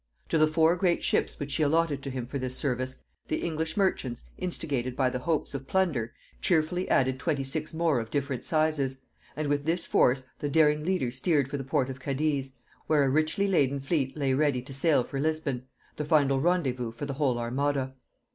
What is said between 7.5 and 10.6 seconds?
more of different sizes; and with this force the